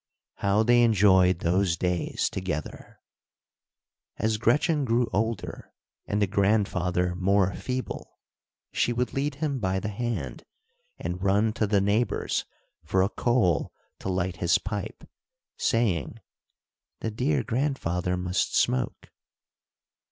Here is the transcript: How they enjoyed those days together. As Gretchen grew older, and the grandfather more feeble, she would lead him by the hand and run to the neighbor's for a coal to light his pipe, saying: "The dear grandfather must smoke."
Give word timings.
How 0.37 0.63
they 0.63 0.81
enjoyed 0.81 1.41
those 1.41 1.77
days 1.77 2.27
together. 2.27 2.99
As 4.17 4.37
Gretchen 4.37 4.83
grew 4.83 5.07
older, 5.13 5.71
and 6.07 6.19
the 6.19 6.25
grandfather 6.25 7.13
more 7.13 7.53
feeble, 7.53 8.17
she 8.73 8.93
would 8.93 9.13
lead 9.13 9.35
him 9.35 9.59
by 9.59 9.79
the 9.79 9.89
hand 9.89 10.43
and 10.97 11.21
run 11.21 11.53
to 11.53 11.67
the 11.67 11.79
neighbor's 11.81 12.45
for 12.83 13.03
a 13.03 13.09
coal 13.09 13.71
to 13.99 14.09
light 14.09 14.37
his 14.37 14.57
pipe, 14.57 15.07
saying: 15.55 16.19
"The 17.01 17.11
dear 17.11 17.43
grandfather 17.43 18.17
must 18.17 18.57
smoke." 18.57 19.11